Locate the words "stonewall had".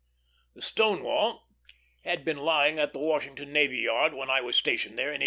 0.63-2.25